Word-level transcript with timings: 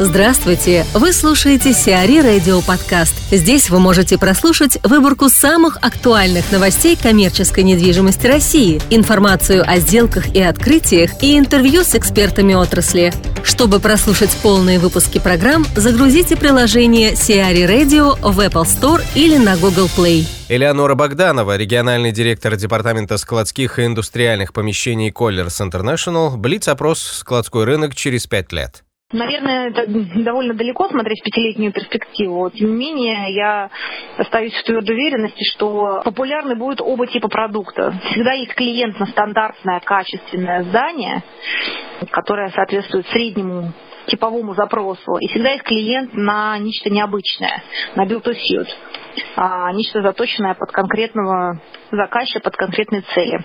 Здравствуйте! 0.00 0.84
Вы 0.92 1.12
слушаете 1.12 1.72
Сиари 1.72 2.18
Радио 2.20 2.60
Подкаст. 2.62 3.14
Здесь 3.30 3.70
вы 3.70 3.78
можете 3.78 4.18
прослушать 4.18 4.76
выборку 4.82 5.28
самых 5.28 5.76
актуальных 5.82 6.50
новостей 6.50 6.96
коммерческой 7.00 7.62
недвижимости 7.62 8.26
России, 8.26 8.82
информацию 8.90 9.62
о 9.64 9.78
сделках 9.78 10.34
и 10.34 10.42
открытиях 10.42 11.22
и 11.22 11.38
интервью 11.38 11.84
с 11.84 11.94
экспертами 11.94 12.54
отрасли. 12.54 13.12
Чтобы 13.44 13.78
прослушать 13.78 14.36
полные 14.42 14.80
выпуски 14.80 15.20
программ, 15.20 15.64
загрузите 15.76 16.36
приложение 16.36 17.14
Сиари 17.14 17.62
Radio 17.62 18.18
в 18.20 18.40
Apple 18.40 18.64
Store 18.64 19.00
или 19.14 19.36
на 19.36 19.56
Google 19.56 19.88
Play. 19.96 20.26
Элеонора 20.48 20.96
Богданова, 20.96 21.56
региональный 21.56 22.10
директор 22.10 22.56
Департамента 22.56 23.16
складских 23.16 23.78
и 23.78 23.86
индустриальных 23.86 24.52
помещений 24.52 25.10
Colliers 25.10 25.60
International, 25.60 26.36
блиц-опрос 26.36 27.00
«Складской 27.00 27.62
рынок 27.62 27.94
через 27.94 28.26
пять 28.26 28.50
лет». 28.50 28.82
Наверное, 29.14 29.68
это 29.70 29.86
довольно 29.86 30.54
далеко 30.54 30.88
смотреть 30.88 31.20
в 31.20 31.24
пятилетнюю 31.24 31.72
перспективу. 31.72 32.50
Тем 32.50 32.70
не 32.70 32.74
менее, 32.74 33.32
я 33.32 33.70
остаюсь 34.18 34.52
в 34.54 34.64
твердой 34.64 34.96
уверенности, 34.96 35.44
что 35.52 36.02
популярны 36.04 36.56
будут 36.56 36.80
оба 36.80 37.06
типа 37.06 37.28
продукта. 37.28 37.94
Всегда 38.10 38.32
есть 38.32 38.52
клиент 38.54 38.98
на 38.98 39.06
стандартное 39.06 39.78
качественное 39.78 40.64
здание, 40.64 41.22
которое 42.10 42.48
соответствует 42.48 43.06
среднему 43.08 43.72
типовому 44.06 44.54
запросу. 44.54 45.16
И 45.20 45.28
всегда 45.28 45.50
есть 45.50 45.64
клиент 45.64 46.14
на 46.14 46.58
нечто 46.58 46.90
необычное, 46.90 47.62
на 47.94 48.06
build 48.06 48.24
to 48.24 48.34
suit, 48.34 48.68
а, 49.36 49.72
нечто 49.72 50.02
заточенное 50.02 50.54
под 50.54 50.70
конкретного 50.72 51.60
заказчика, 51.90 52.40
под 52.40 52.56
конкретные 52.56 53.02
цели. 53.14 53.44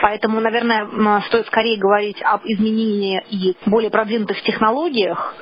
Поэтому, 0.00 0.40
наверное, 0.40 1.20
стоит 1.28 1.46
скорее 1.46 1.78
говорить 1.78 2.20
об 2.22 2.42
изменении 2.44 3.22
и 3.30 3.56
более 3.66 3.90
продвинутых 3.90 4.42
технологиях, 4.42 5.34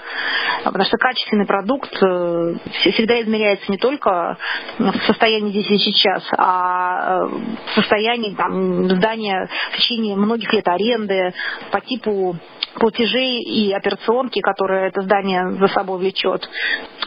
потому 0.65 0.85
что 0.85 0.99
качественный 0.99 1.47
продукт 1.47 1.91
э, 2.03 2.55
всегда 2.93 3.21
измеряется 3.23 3.71
не 3.71 3.79
только 3.79 4.37
в 4.79 5.07
состоянии 5.07 5.51
здесь 5.51 5.71
и 5.71 5.79
сейчас, 5.79 6.23
а 6.37 7.25
э, 7.25 7.27
в 7.27 7.75
состоянии 7.75 8.35
там, 8.35 8.89
здания 8.91 9.49
в 9.73 9.77
течение 9.77 10.17
многих 10.17 10.53
лет 10.53 10.69
аренды, 10.69 11.33
по 11.71 11.81
типу 11.81 12.37
платежей 12.75 13.43
и 13.43 13.73
операционки, 14.31 14.41
которые 14.41 14.89
это 14.89 15.03
здание 15.03 15.53
за 15.53 15.67
собой 15.69 15.99
влечет. 15.99 16.49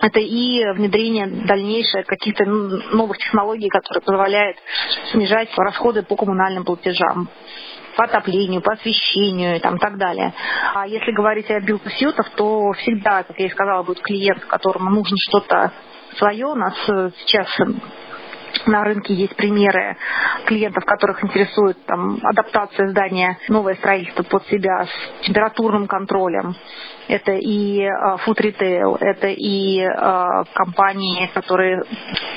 Это 0.02 0.20
и 0.20 0.64
внедрение 0.74 1.28
дальнейшее 1.28 2.04
каких-то 2.04 2.46
новых 2.46 3.18
технологий, 3.18 3.70
которые 3.70 4.02
позволяют 4.04 4.58
снижать 5.12 5.50
расходы 5.58 6.04
по 6.04 6.16
коммунальным 6.16 6.66
платежам 6.66 7.30
по 7.96 8.06
отоплению, 8.06 8.62
по 8.62 8.74
освещению 8.74 9.58
и 9.58 9.60
там, 9.60 9.78
так 9.78 9.98
далее. 10.00 10.34
А 10.74 10.88
если 10.88 11.12
говорить 11.12 11.52
о 11.52 11.60
билд-сьютах, 11.60 12.32
то 12.32 12.72
всегда, 12.72 13.22
как 13.22 13.38
я 13.38 13.46
и 13.46 13.52
сказала, 13.52 13.84
будет 13.84 14.02
клиент, 14.02 14.44
которому 14.46 14.90
нужно 14.90 15.16
что-то 15.30 15.72
свое. 16.18 16.48
У 16.48 16.56
нас 16.56 16.74
сейчас 16.88 17.48
на 18.68 18.84
рынке 18.84 19.14
есть 19.14 19.36
примеры 19.36 19.98
клиентов, 20.46 20.86
которых 20.86 21.24
интересует 21.24 21.78
там, 21.86 22.20
адаптация 22.24 22.90
здания, 22.90 23.38
новое 23.50 23.76
строительство 23.76 24.24
под 24.24 24.46
себя 24.48 24.86
с 24.86 25.26
температурным 25.26 25.88
контролем. 25.88 26.56
Это 27.08 27.34
и 27.34 27.82
э, 27.82 27.90
retail, 28.28 28.98
это 29.00 29.28
и 29.28 29.80
э, 29.80 30.44
компании, 30.54 31.30
которые 31.34 31.84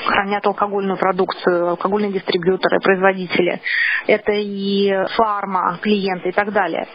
хранят 0.05 0.45
алкогольную 0.45 0.97
продукцию, 0.97 1.69
алкогольные 1.69 2.11
дистрибьюторы, 2.11 2.79
производители. 2.79 3.61
Это 4.07 4.31
и 4.33 4.93
фарма, 5.15 5.79
клиенты 5.81 6.29
и 6.29 6.33
так 6.33 6.51
далее. 6.51 6.87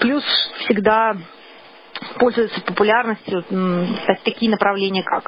Плюс 0.00 0.24
всегда 0.64 1.16
пользуются 2.18 2.60
популярностью 2.62 3.44
такие 4.24 4.50
направления, 4.50 5.02
как 5.02 5.24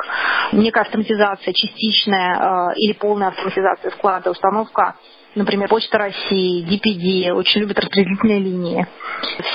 некая 0.53 0.83
автоматизация, 0.83 1.53
частичная 1.53 2.71
э, 2.71 2.75
или 2.77 2.93
полная 2.93 3.29
автоматизация 3.29 3.91
склада, 3.93 4.31
установка 4.31 4.97
например, 5.37 5.69
Почта 5.69 5.99
России, 5.99 6.65
DPD, 6.65 7.31
очень 7.33 7.61
любят 7.61 7.79
распределительные 7.79 8.41
линии. 8.41 8.87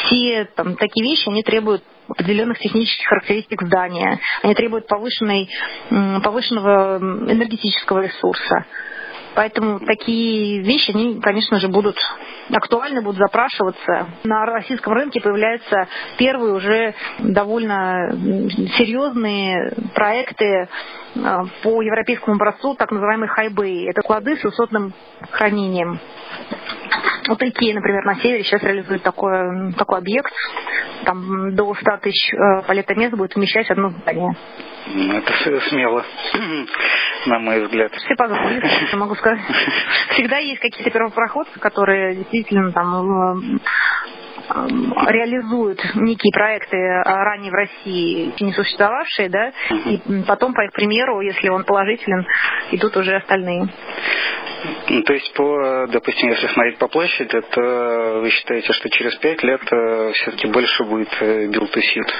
Все 0.05 0.45
там, 0.55 0.75
такие 0.75 1.03
вещи, 1.03 1.27
они 1.27 1.43
требуют 1.43 1.83
определенных 2.07 2.59
технических 2.59 3.07
характеристик 3.07 3.61
здания, 3.63 4.19
они 4.43 4.53
требуют 4.53 4.87
повышенной, 4.87 5.49
повышенного 5.89 6.97
энергетического 6.97 8.01
ресурса. 8.01 8.65
Поэтому 9.33 9.79
такие 9.79 10.61
вещи, 10.61 10.91
они, 10.91 11.19
конечно 11.21 11.59
же, 11.59 11.67
будут 11.67 11.95
актуальны, 12.51 13.01
будут 13.01 13.19
запрашиваться. 13.19 14.07
На 14.23 14.45
российском 14.45 14.93
рынке 14.93 15.21
появляются 15.21 15.87
первые 16.17 16.53
уже 16.53 16.93
довольно 17.19 18.11
серьезные 18.77 19.73
проекты 19.95 20.67
а, 21.15 21.45
по 21.63 21.81
европейскому 21.81 22.35
образцу, 22.35 22.75
так 22.75 22.91
называемый 22.91 23.29
хайбей. 23.29 23.89
Это 23.89 24.01
склады 24.01 24.37
с 24.37 24.43
высотным 24.43 24.93
хранением. 25.31 25.99
Вот 27.31 27.41
Икея, 27.43 27.75
например, 27.75 28.03
на 28.03 28.15
севере 28.15 28.43
сейчас 28.43 28.61
реализует 28.61 29.03
такой, 29.03 29.71
такой 29.77 29.99
объект. 29.99 30.33
Там 31.05 31.55
до 31.55 31.73
100 31.73 31.97
тысяч 32.01 32.33
э, 32.33 32.61
палетомест 32.67 33.15
будет 33.15 33.33
вмещать 33.35 33.69
одно 33.71 33.91
здание. 33.91 34.35
Ну, 34.87 35.13
это 35.13 35.31
смело, 35.69 36.03
на 37.27 37.39
мой 37.39 37.61
взгляд. 37.61 37.93
Все 37.93 38.15
позволили, 38.15 38.95
могу 38.97 39.15
сказать. 39.15 39.39
Всегда 40.09 40.39
есть 40.39 40.59
какие-то 40.59 40.91
первопроходцы, 40.91 41.57
которые 41.57 42.15
действительно 42.15 42.73
там 42.73 43.39
э, 43.55 43.59
реализуют 45.07 45.79
некие 45.95 46.31
проекты 46.33 46.77
а, 46.77 47.23
ранее 47.23 47.51
в 47.51 47.55
России 47.55 48.33
не 48.39 48.53
существовавшие, 48.53 49.29
да, 49.29 49.51
и 49.85 49.99
потом, 50.27 50.53
по 50.53 50.61
их 50.61 50.71
примеру, 50.71 51.21
если 51.21 51.49
он 51.49 51.63
положителен, 51.63 52.25
идут 52.71 52.97
уже 52.97 53.15
остальные. 53.15 53.69
Ну, 54.89 55.01
то 55.03 55.13
есть, 55.13 55.33
по, 55.33 55.87
допустим, 55.87 56.29
если 56.29 56.47
смотреть 56.47 56.77
по 56.77 56.87
площади, 56.87 57.41
то 57.51 58.19
вы 58.21 58.29
считаете, 58.29 58.71
что 58.73 58.89
через 58.89 59.15
пять 59.15 59.41
лет 59.43 59.61
э, 59.71 60.11
все-таки 60.13 60.47
больше 60.47 60.83
будет 60.83 61.09
э, 61.19 61.47
build 61.47 61.71
to 61.73 61.81
suit? 61.81 62.11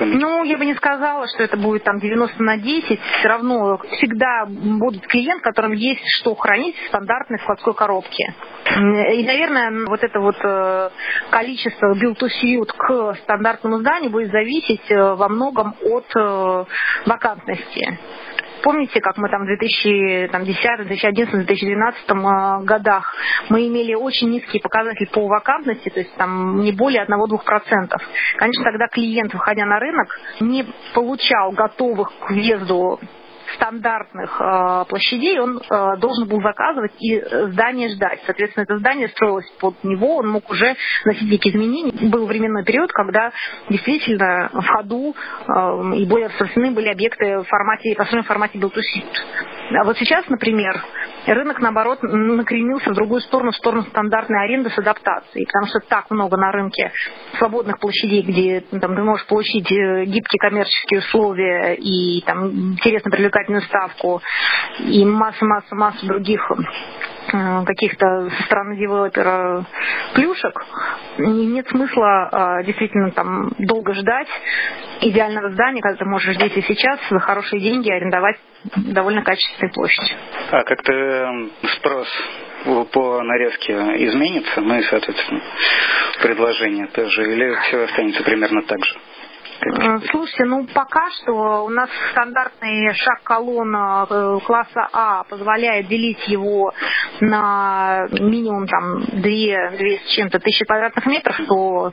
Ну, 0.00 0.44
я 0.44 0.58
бы 0.58 0.64
не 0.64 0.74
сказала, 0.74 1.26
что 1.28 1.42
это 1.42 1.56
будет 1.56 1.84
там 1.84 1.98
90 1.98 2.42
на 2.42 2.58
10. 2.58 3.00
Все 3.18 3.28
равно 3.28 3.78
всегда 3.96 4.46
будет 4.46 5.06
клиент, 5.06 5.42
которым 5.42 5.72
есть 5.72 6.02
что 6.18 6.34
хранить 6.34 6.76
в 6.76 6.88
стандартной 6.88 7.38
складской 7.40 7.74
коробке. 7.74 8.34
И, 8.66 9.24
наверное, 9.24 9.86
вот 9.86 10.02
это 10.02 10.20
вот 10.20 10.36
э, 10.42 10.90
количество 11.30 11.94
build 11.94 12.18
to 12.18 12.28
suit 12.28 12.72
к 12.76 13.14
стандартному 13.22 13.78
зданию 13.78 14.10
будет 14.10 14.30
зависеть 14.30 14.90
во 14.90 15.28
многом 15.28 15.74
от 15.82 16.14
вакантности 17.06 17.98
помните, 18.62 19.00
как 19.00 19.16
мы 19.16 19.28
там 19.28 19.42
в 19.42 19.46
2010, 19.46 20.30
2011, 20.30 21.46
2012 21.46 22.64
годах 22.64 23.14
мы 23.48 23.66
имели 23.66 23.94
очень 23.94 24.30
низкие 24.30 24.60
показатели 24.60 25.06
по 25.06 25.26
вакантности, 25.26 25.88
то 25.88 26.00
есть 26.00 26.14
там 26.16 26.60
не 26.60 26.72
более 26.72 27.04
1-2%. 27.04 27.96
Конечно, 28.36 28.64
тогда 28.64 28.88
клиент, 28.88 29.32
выходя 29.32 29.64
на 29.64 29.78
рынок, 29.78 30.08
не 30.40 30.66
получал 30.94 31.52
готовых 31.52 32.12
к 32.18 32.30
въезду 32.30 33.00
стандартных 33.54 34.40
э, 34.40 34.84
площадей 34.88 35.38
он 35.38 35.58
э, 35.58 35.96
должен 35.98 36.28
был 36.28 36.40
заказывать 36.42 36.92
и 37.00 37.22
здание 37.52 37.88
ждать. 37.90 38.20
Соответственно, 38.26 38.64
это 38.64 38.78
здание 38.78 39.08
строилось 39.08 39.48
под 39.60 39.82
него, 39.84 40.16
он 40.16 40.28
мог 40.28 40.48
уже 40.50 40.76
носить 41.04 41.30
некие 41.30 41.54
изменения. 41.54 41.92
Был 42.08 42.26
временной 42.26 42.64
период, 42.64 42.92
когда 42.92 43.32
действительно 43.68 44.50
в 44.52 44.66
ходу 44.66 45.14
э, 45.14 45.96
и 45.96 46.06
более 46.06 46.28
распространены 46.28 46.74
были 46.74 46.88
объекты 46.88 47.38
в 47.38 47.44
формате, 47.44 47.94
в 47.96 48.22
формате 48.24 48.58
build 48.58 48.72
to 48.74 48.80
suit. 48.80 49.80
А 49.80 49.84
вот 49.84 49.96
сейчас, 49.98 50.26
например, 50.28 50.80
рынок, 51.32 51.60
наоборот, 51.60 52.02
накренился 52.02 52.90
в 52.90 52.94
другую 52.94 53.20
сторону, 53.20 53.52
в 53.52 53.56
сторону 53.56 53.82
стандартной 53.84 54.44
аренды 54.44 54.70
с 54.70 54.78
адаптацией, 54.78 55.46
потому 55.46 55.66
что 55.66 55.80
так 55.80 56.10
много 56.10 56.36
на 56.36 56.52
рынке 56.52 56.92
свободных 57.38 57.78
площадей, 57.78 58.22
где 58.22 58.60
там, 58.60 58.94
ты 58.94 59.02
можешь 59.02 59.26
получить 59.26 59.70
э, 59.70 60.04
гибкие 60.04 60.38
коммерческие 60.38 61.00
условия 61.00 61.74
и 61.74 62.22
там, 62.22 62.72
интересно 62.72 63.10
привлекательную 63.10 63.62
ставку, 63.62 64.22
и 64.80 65.04
масса-масса-масса 65.04 66.06
других 66.06 66.50
каких-то 67.30 68.30
со 68.30 68.42
стороны 68.44 68.76
девелопера 68.76 69.64
плюшек, 70.14 70.64
нет 71.18 71.66
смысла 71.68 72.58
э, 72.60 72.64
действительно 72.64 73.10
там 73.10 73.50
долго 73.58 73.94
ждать 73.94 74.28
идеального 75.00 75.50
здания, 75.50 75.80
когда 75.80 75.98
ты 75.98 76.04
можешь 76.04 76.34
здесь 76.34 76.56
и 76.56 76.62
сейчас 76.62 76.98
за 77.10 77.18
хорошие 77.18 77.60
деньги 77.60 77.90
арендовать 77.90 78.36
довольно 78.76 79.22
качественную 79.22 79.72
площадь. 79.72 80.16
А 80.50 80.62
как-то 80.62 81.48
спрос 81.78 82.08
по 82.92 83.22
нарезке 83.22 83.72
изменится, 83.74 84.60
ну 84.60 84.78
и, 84.78 84.82
соответственно, 84.82 85.40
предложение 86.22 86.86
тоже, 86.88 87.22
или 87.32 87.54
все 87.62 87.84
останется 87.84 88.22
примерно 88.22 88.62
так 88.62 88.84
же? 88.84 88.94
Э, 89.60 89.98
слушайте, 90.10 90.44
ну 90.44 90.66
пока 90.66 91.10
что 91.10 91.64
у 91.64 91.68
нас 91.68 91.88
стандартный 92.12 92.92
шаг 92.94 93.22
колонна 93.22 94.06
э, 94.08 94.38
класса 94.44 94.88
А 94.92 95.24
позволяет 95.24 95.88
делить 95.88 96.26
его 96.28 96.72
на 97.20 98.06
минимум 98.10 98.66
там 98.66 99.00
2, 99.00 99.20
2 99.20 99.20
с 99.20 100.14
чем-то 100.14 100.40
тысячи 100.40 100.64
квадратных 100.64 101.06
метров, 101.06 101.36
что 101.36 101.92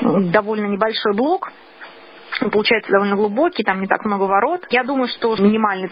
довольно 0.00 0.66
небольшой 0.66 1.14
блок. 1.14 1.50
получается 2.52 2.90
довольно 2.92 3.16
глубокий, 3.16 3.64
там 3.64 3.80
не 3.80 3.86
так 3.86 4.04
много 4.04 4.24
ворот. 4.24 4.66
Я 4.70 4.84
думаю, 4.84 5.08
что 5.08 5.36
минимальный 5.36 5.90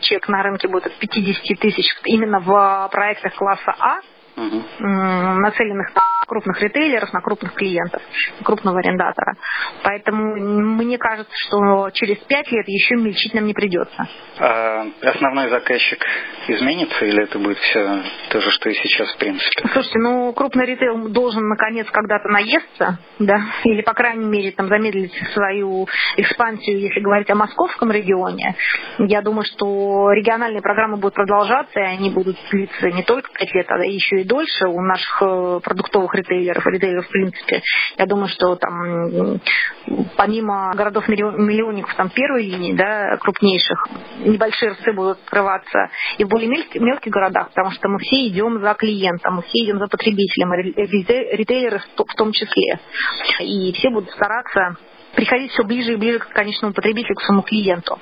чек 0.00 0.28
на 0.28 0.42
рынке 0.42 0.68
будет 0.68 0.86
от 0.86 0.94
50 0.94 1.58
тысяч 1.58 1.86
именно 2.04 2.40
в 2.40 2.88
проектах 2.90 3.34
класса 3.34 3.74
А, 3.78 4.00
угу. 4.40 4.62
нацеленных 4.80 5.94
на 5.94 6.02
крупных 6.26 6.62
ритейлеров, 6.62 7.12
на 7.12 7.20
крупных 7.20 7.54
клиентов, 7.54 8.02
крупного 8.44 8.78
арендатора. 8.78 9.34
Поэтому 9.82 10.36
мне 10.36 10.96
кажется, 10.98 11.32
что 11.46 11.90
через 11.90 12.18
пять 12.18 12.50
лет 12.52 12.68
еще 12.68 12.96
мельчить 12.96 13.34
нам 13.34 13.46
не 13.46 13.54
придется. 13.54 14.08
А 14.38 14.86
основной 15.02 15.48
заказчик 15.48 16.04
изменится 16.48 17.04
или 17.04 17.24
это 17.24 17.38
будет 17.38 17.58
все 17.58 18.02
то 18.30 18.40
же, 18.40 18.50
что 18.50 18.70
и 18.70 18.74
сейчас 18.74 19.12
в 19.14 19.18
принципе? 19.18 19.68
Слушайте, 19.72 19.98
ну 19.98 20.32
крупный 20.32 20.66
ритейл 20.66 21.08
должен 21.08 21.48
наконец 21.48 21.88
когда-то 21.90 22.28
наесться, 22.28 22.98
да, 23.18 23.40
или 23.64 23.82
по 23.82 23.94
крайней 23.94 24.26
мере 24.26 24.52
там 24.52 24.68
замедлить 24.68 25.12
свою 25.34 25.88
экспансию, 26.16 26.80
если 26.80 27.00
говорить 27.00 27.30
о 27.30 27.34
московском 27.34 27.90
регионе. 27.90 28.54
Я 28.98 29.22
думаю, 29.22 29.44
что 29.44 30.12
региональные 30.12 30.62
программы 30.62 30.96
будут 30.96 31.14
продолжаться, 31.14 31.80
и 31.80 31.82
они 31.82 32.10
будут 32.10 32.36
длиться 32.50 32.90
не 32.90 33.02
только 33.02 33.32
пять 33.32 33.52
лет, 33.52 33.66
а 33.68 33.78
еще 33.84 34.20
и 34.20 34.24
дольше 34.30 34.66
у 34.68 34.80
наших 34.80 35.22
э, 35.22 35.60
продуктовых 35.62 36.14
ритейлеров, 36.14 36.64
ритейлеров 36.66 37.06
в 37.06 37.10
принципе. 37.10 37.62
Я 37.98 38.06
думаю, 38.06 38.28
что 38.28 38.54
там 38.54 39.40
помимо 40.16 40.72
городов-миллионников 40.74 41.92
там 41.94 42.10
первой 42.10 42.44
линии, 42.44 42.74
да, 42.74 43.16
крупнейших, 43.16 43.88
небольшие 44.20 44.72
РЦ 44.72 44.94
будут 44.94 45.18
открываться 45.24 45.90
и 46.18 46.24
в 46.24 46.28
более 46.28 46.48
мелких, 46.48 46.80
мелких 46.80 47.10
городах, 47.10 47.48
потому 47.48 47.70
что 47.72 47.88
мы 47.88 47.98
все 47.98 48.28
идем 48.28 48.60
за 48.60 48.74
клиентом, 48.74 49.36
мы 49.36 49.42
все 49.42 49.64
идем 49.64 49.78
за 49.78 49.88
потребителем, 49.88 50.52
ритейлеры 50.52 51.80
в 51.96 52.14
том 52.14 52.32
числе. 52.32 52.78
И 53.40 53.72
все 53.72 53.90
будут 53.90 54.10
стараться 54.10 54.76
приходить 55.14 55.52
все 55.52 55.64
ближе 55.64 55.94
и 55.94 55.96
ближе 55.96 56.18
к 56.18 56.28
конечному 56.28 56.72
потребителю, 56.72 57.14
к 57.16 57.22
своему 57.22 57.42
клиенту. 57.42 57.98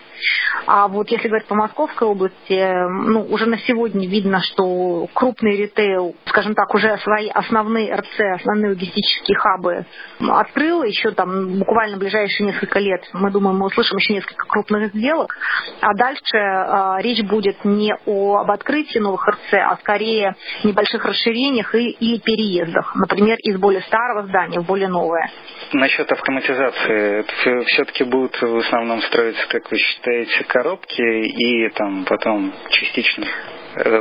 А 0.67 0.89
вот 0.89 1.09
если 1.11 1.29
говорить 1.29 1.49
по 1.49 1.55
Московской 1.55 2.09
области, 2.09 2.87
ну, 3.09 3.23
уже 3.31 3.47
на 3.47 3.59
сегодня 3.59 4.09
видно, 4.09 4.41
что 4.41 5.09
крупный 5.15 5.57
ритейл, 5.57 6.15
скажем 6.27 6.55
так, 6.55 6.73
уже 6.75 6.97
свои 6.99 7.29
основные 7.29 7.95
РЦ, 7.95 8.21
основные 8.41 8.71
логистические 8.71 9.37
хабы 9.39 9.87
открыл, 10.21 10.83
еще 10.83 11.13
там 11.13 11.59
буквально 11.59 11.97
в 11.97 12.01
ближайшие 12.01 12.49
несколько 12.49 12.79
лет, 12.79 13.03
мы 13.13 13.31
думаем, 13.31 13.59
мы 13.59 13.67
услышим 13.67 13.97
еще 13.99 14.15
несколько 14.15 14.47
крупных 14.47 14.93
сделок, 14.93 15.35
а 15.81 15.95
дальше 15.95 16.37
э, 16.37 16.97
речь 17.01 17.23
будет 17.25 17.65
не 17.65 17.95
о, 18.07 18.39
об 18.39 18.51
открытии 18.51 18.99
новых 18.99 19.27
РЦ, 19.27 19.55
а 19.55 19.77
скорее 19.77 20.35
небольших 20.65 21.05
расширениях 21.05 21.75
и, 21.75 21.91
или 21.91 22.19
переездах, 22.19 22.95
например, 22.95 23.39
из 23.43 23.59
более 23.59 23.83
старого 23.83 24.27
здания 24.27 24.61
в 24.61 24.67
более 24.67 24.89
новое. 24.89 25.31
Насчет 25.73 26.11
автоматизации 26.11 26.98
это 26.99 27.65
все-таки 27.67 28.05
будут 28.05 28.41
в 28.41 28.57
основном 28.59 29.03
строиться, 29.03 29.47
как 29.49 29.71
вы 29.71 29.79
считаете, 29.79 30.45
коробки 30.45 31.03
и 31.03 31.69
там 31.71 32.05
потом 32.05 32.53
частично 32.71 33.27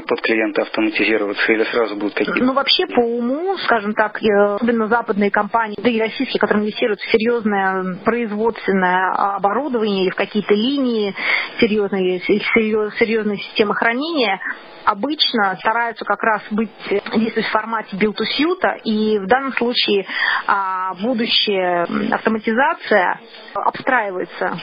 под 0.07 0.21
клиента 0.21 0.63
автоматизироваться 0.63 1.51
или 1.51 1.63
сразу 1.65 1.95
будут 1.95 2.13
какие-то? 2.13 2.43
Ну, 2.43 2.53
вообще, 2.53 2.85
по 2.87 2.99
уму, 2.99 3.57
скажем 3.59 3.93
так, 3.93 4.19
особенно 4.21 4.87
западные 4.87 5.31
компании, 5.31 5.77
да 5.81 5.89
и 5.89 5.99
российские, 5.99 6.39
которые 6.39 6.63
инвестируют 6.63 6.99
в 6.99 7.11
серьезное 7.11 7.97
производственное 8.03 9.11
оборудование 9.35 10.03
или 10.03 10.09
в 10.11 10.15
какие-то 10.15 10.53
линии, 10.53 11.13
серьезные, 11.59 12.19
серьезные 12.19 13.37
системы 13.37 13.75
хранения, 13.75 14.39
обычно 14.85 15.57
стараются 15.59 16.05
как 16.05 16.23
раз 16.23 16.41
быть, 16.51 16.69
действовать 16.89 17.47
в 17.47 17.51
формате 17.51 17.97
build 17.97 18.15
to 18.15 18.81
и 18.85 19.19
в 19.19 19.27
данном 19.27 19.53
случае 19.53 20.05
а, 20.47 20.93
будущая 20.95 21.85
автоматизация 22.11 23.19
обстраивается 23.53 24.57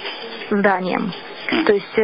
зданием. 0.51 1.13
То 1.67 1.73
есть, 1.73 1.99
э, 1.99 2.01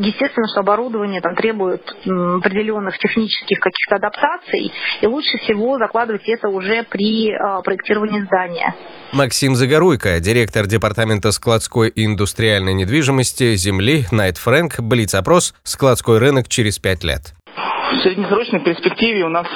естественно, 0.00 0.46
что 0.48 0.60
оборудование 0.60 1.20
там 1.20 1.34
требует 1.34 1.82
определенных 2.04 2.98
технических 2.98 3.58
каких-то 3.60 3.96
адаптаций, 3.96 4.72
и 5.00 5.06
лучше 5.06 5.38
всего 5.38 5.78
закладывать 5.78 6.28
это 6.28 6.48
уже 6.48 6.84
при 6.84 7.30
э, 7.30 7.62
проектировании 7.62 8.22
здания. 8.22 8.74
Максим 9.12 9.54
Загоруйко, 9.54 10.20
директор 10.20 10.66
департамента 10.66 11.32
складской 11.32 11.88
и 11.88 12.04
индустриальной 12.04 12.74
недвижимости 12.74 13.54
земли 13.56 14.04
Найт 14.12 14.36
Фрэнк, 14.38 14.80
Блиц-опрос 14.80 15.54
«Складской 15.62 16.18
рынок 16.18 16.48
через 16.48 16.78
пять 16.78 17.04
лет». 17.04 17.34
В 17.56 18.02
среднесрочной 18.02 18.60
перспективе 18.60 19.24
у 19.24 19.28
нас 19.28 19.46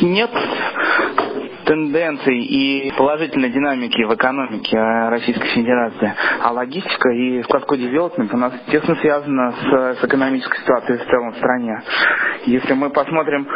нет 0.00 0.30
тенденций 1.68 2.38
и 2.38 2.90
положительной 2.96 3.50
динамики 3.50 4.02
в 4.02 4.14
экономике 4.14 4.78
Российской 4.78 5.48
Федерации. 5.48 6.14
А 6.42 6.50
логистика 6.52 7.10
и 7.10 7.42
складской 7.42 7.76
девелопмент 7.76 8.32
у 8.32 8.38
нас 8.38 8.54
тесно 8.70 8.96
связана 8.96 9.52
с, 9.52 10.00
с 10.00 10.04
экономической 10.04 10.58
ситуацией 10.62 10.98
в 10.98 11.04
целом 11.04 11.32
в 11.32 11.36
стране. 11.36 11.82
Если 12.46 12.72
мы 12.72 12.88
посмотрим, 12.88 13.46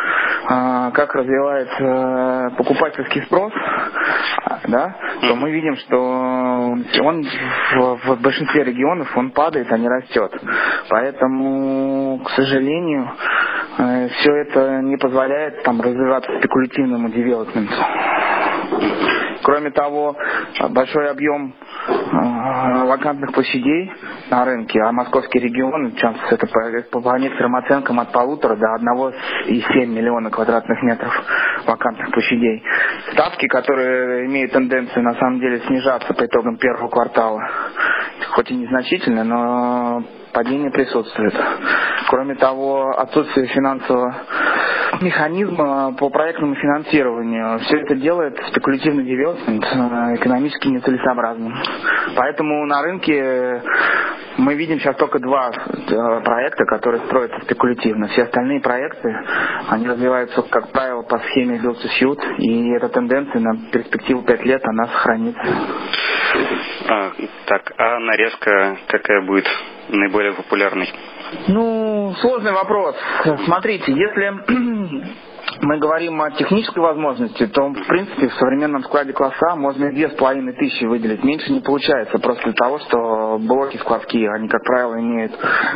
а, 0.46 0.90
как 0.90 1.14
развивается 1.14 2.54
покупательский 2.58 3.22
спрос, 3.22 3.52
да, 4.68 4.94
то 5.22 5.34
мы 5.34 5.50
видим, 5.50 5.76
что 5.76 5.96
он 5.96 7.24
в, 7.74 7.96
в 8.04 8.20
большинстве 8.20 8.64
регионов 8.64 9.16
он 9.16 9.30
падает, 9.30 9.72
а 9.72 9.78
не 9.78 9.88
растет. 9.88 10.32
Поэтому, 10.90 12.20
к 12.24 12.30
сожалению, 12.30 13.04
э, 13.04 13.41
все 13.76 14.34
это 14.34 14.80
не 14.82 14.96
позволяет 14.96 15.62
там 15.62 15.80
развиваться 15.80 16.30
спекулятивному 16.38 17.08
девелопменту. 17.08 17.74
Кроме 19.42 19.70
того, 19.70 20.16
большой 20.70 21.10
объем 21.10 21.52
э, 21.52 22.84
вакантных 22.84 23.32
площадей 23.32 23.90
на 24.30 24.44
рынке, 24.44 24.80
а 24.80 24.92
московский 24.92 25.40
регион, 25.40 25.92
сейчас 25.92 26.14
это 26.30 26.46
по, 26.46 27.00
по 27.00 27.18
некоторым 27.18 27.56
оценкам 27.56 27.98
от 27.98 28.12
полутора 28.12 28.54
до 28.54 28.74
одного 28.74 29.12
и 29.46 29.60
семь 29.72 29.92
миллиона 29.92 30.30
квадратных 30.30 30.80
метров 30.82 31.12
вакантных 31.66 32.12
площадей. 32.12 32.62
Ставки, 33.12 33.48
которые 33.48 34.26
имеют 34.26 34.52
тенденцию 34.52 35.02
на 35.02 35.14
самом 35.14 35.40
деле 35.40 35.60
снижаться 35.66 36.14
по 36.14 36.24
итогам 36.24 36.56
первого 36.56 36.88
квартала, 36.88 37.42
хоть 38.30 38.50
и 38.50 38.54
незначительно, 38.54 39.24
но 39.24 40.02
падение 40.32 40.70
присутствует. 40.70 41.34
Кроме 42.08 42.34
того, 42.34 42.90
отсутствие 42.96 43.46
финансового 43.46 44.14
механизма 45.00 45.94
по 45.98 46.10
проектному 46.10 46.54
финансированию. 46.54 47.58
Все 47.60 47.78
это 47.78 47.94
делает 47.94 48.38
спекулятивный 48.50 49.04
девелопмент 49.04 49.64
э, 49.64 50.16
экономически 50.16 50.68
нецелесообразным. 50.68 51.54
Поэтому 52.16 52.66
на 52.66 52.82
рынке 52.82 53.62
мы 54.38 54.54
видим 54.54 54.78
сейчас 54.80 54.96
только 54.96 55.18
два 55.18 55.50
э, 55.50 56.20
проекта, 56.24 56.64
которые 56.64 57.04
строятся 57.06 57.40
спекулятивно. 57.42 58.08
Все 58.08 58.22
остальные 58.22 58.60
проекты, 58.60 59.14
они 59.68 59.88
развиваются, 59.88 60.42
как 60.42 60.70
правило, 60.72 61.02
по 61.02 61.18
схеме 61.18 61.58
build 61.58 61.76
to 61.82 61.88
suit, 62.00 62.18
и 62.38 62.70
эта 62.72 62.88
тенденция 62.88 63.40
на 63.40 63.56
перспективу 63.70 64.22
5 64.22 64.44
лет, 64.44 64.62
она 64.64 64.86
сохранится. 64.86 65.42
А, 66.88 67.12
так, 67.46 67.72
а 67.76 67.98
нарезка 67.98 68.78
какая 68.88 69.22
будет 69.26 69.46
наиболее 69.88 70.32
популярной? 70.32 70.92
Ну, 71.48 72.14
сложный 72.20 72.52
вопрос. 72.52 72.96
Смотрите, 73.44 73.92
если 73.92 75.22
мы 75.62 75.78
говорим 75.78 76.20
о 76.20 76.32
технической 76.32 76.82
возможности, 76.82 77.46
то, 77.46 77.68
в 77.68 77.86
принципе, 77.86 78.28
в 78.28 78.34
современном 78.34 78.82
складе 78.82 79.12
класса 79.12 79.54
можно 79.54 79.90
две 79.90 80.08
с 80.08 80.14
половиной 80.14 80.54
тысячи 80.54 80.84
выделить. 80.84 81.22
Меньше 81.22 81.52
не 81.52 81.60
получается, 81.60 82.18
просто 82.18 82.42
для 82.42 82.52
того, 82.52 82.80
что 82.80 83.38
блоки 83.38 83.76
складские, 83.76 84.28
они, 84.32 84.48
как 84.48 84.60
правило, 84.64 84.98
имеют 84.98 85.32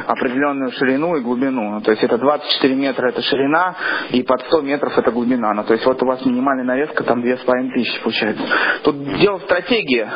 определенную 0.08 0.72
ширину 0.72 1.16
и 1.16 1.20
глубину. 1.20 1.80
То 1.82 1.92
есть 1.92 2.02
это 2.02 2.18
24 2.18 2.74
метра 2.74 3.08
это 3.08 3.22
ширина, 3.22 3.76
и 4.10 4.24
под 4.24 4.40
100 4.46 4.60
метров 4.62 4.98
это 4.98 5.12
глубина. 5.12 5.54
Ну, 5.54 5.62
то 5.62 5.72
есть 5.72 5.86
вот 5.86 6.02
у 6.02 6.06
вас 6.06 6.24
минимальная 6.26 6.64
нарезка, 6.64 7.04
там 7.04 7.20
две 7.20 7.36
с 7.36 7.40
половиной 7.44 7.72
тысячи 7.72 8.02
получается. 8.02 8.42
Тут 8.82 8.96
дело 9.20 9.38
в 9.38 9.42
стратегии. 9.42 10.06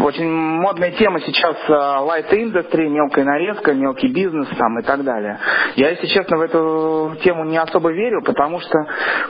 Очень 0.00 0.28
модная 0.28 0.90
тема 0.92 1.20
сейчас 1.20 1.56
а, 1.68 2.02
light 2.02 2.30
industry, 2.32 2.88
мелкая 2.88 3.26
нарезка, 3.26 3.74
мелкий 3.74 4.08
бизнес 4.08 4.48
там 4.56 4.78
и 4.80 4.82
так 4.82 5.04
далее. 5.04 5.38
Я, 5.76 5.90
если 5.90 6.06
честно, 6.06 6.38
в 6.38 6.40
эту 6.40 7.14
тему 7.22 7.44
не 7.44 7.58
особо 7.58 7.92
верю, 7.92 8.22
потому 8.24 8.58
что 8.60 8.71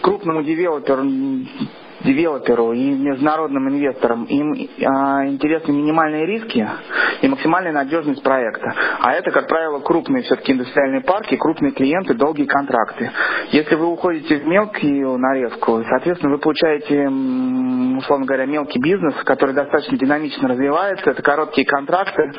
крупному 0.02 0.42
девелоперу 0.42 1.04
девелоперу 2.04 2.72
и 2.72 2.90
международным 2.90 3.68
инвесторам, 3.68 4.24
им 4.24 4.68
а, 4.84 5.26
интересны 5.26 5.72
минимальные 5.72 6.26
риски 6.26 6.68
и 7.20 7.28
максимальная 7.28 7.72
надежность 7.72 8.22
проекта. 8.22 8.74
А 9.00 9.12
это, 9.12 9.30
как 9.30 9.48
правило, 9.48 9.80
крупные 9.80 10.22
все-таки 10.24 10.52
индустриальные 10.52 11.02
парки, 11.02 11.36
крупные 11.36 11.72
клиенты, 11.72 12.14
долгие 12.14 12.44
контракты. 12.44 13.10
Если 13.50 13.74
вы 13.74 13.86
уходите 13.86 14.36
в 14.38 14.46
мелкую 14.46 15.18
нарезку, 15.18 15.82
соответственно, 15.88 16.32
вы 16.32 16.38
получаете, 16.38 17.06
условно 17.98 18.26
говоря, 18.26 18.46
мелкий 18.46 18.80
бизнес, 18.80 19.14
который 19.24 19.54
достаточно 19.54 19.96
динамично 19.96 20.48
развивается, 20.48 21.10
это 21.10 21.22
короткие 21.22 21.66
контракты. 21.66 22.32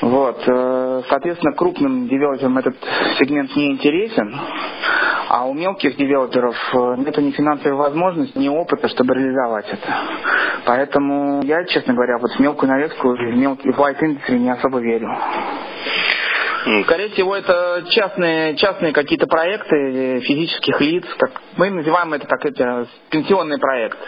Вот. 0.00 0.42
Э, 0.46 1.02
соответственно, 1.08 1.54
крупным 1.54 2.08
девелоперам 2.08 2.58
этот 2.58 2.76
сегмент 3.18 3.54
не 3.56 3.72
интересен. 3.72 4.34
А 5.28 5.44
у 5.44 5.52
мелких 5.52 5.96
девелоперов 5.96 6.56
э, 6.72 6.94
нет 6.98 7.16
ни 7.18 7.30
финансовой 7.32 7.76
возможности, 7.76 8.38
ни 8.38 8.48
опыта, 8.48 8.88
чтобы 8.88 9.14
реализовать 9.14 9.66
это. 9.70 9.94
Поэтому 10.64 11.42
я, 11.44 11.64
честно 11.64 11.92
говоря, 11.92 12.16
вот 12.18 12.32
в 12.32 12.40
мелкую 12.40 12.70
навеску, 12.70 13.08
в 13.08 13.36
мелкий 13.36 13.70
в 13.70 13.78
white 13.78 14.00
industry 14.00 14.38
не 14.38 14.50
особо 14.50 14.80
верю. 14.80 15.14
Скорее 16.84 17.08
всего, 17.10 17.36
это 17.36 17.84
частные, 17.90 18.56
частные 18.56 18.92
какие-то 18.92 19.26
проекты 19.26 20.20
физических 20.20 20.80
лиц. 20.80 21.04
Как, 21.18 21.30
мы 21.56 21.70
называем 21.70 22.12
это 22.14 22.26
как 22.26 22.44
это 22.44 22.86
пенсионный 23.10 23.58
проект. 23.58 23.98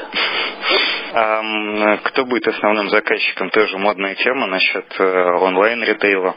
А 1.13 1.97
кто 2.05 2.25
будет 2.25 2.49
основным 2.49 2.89
заказчиком? 2.89 3.51
Тоже 3.51 3.79
модная 3.79 4.15
тема 4.15 4.47
насчет 4.47 4.87
э, 4.99 5.05
онлайн-ритейла. 5.05 6.35